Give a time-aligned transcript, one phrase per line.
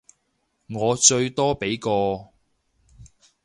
[0.67, 2.31] 我最多畀個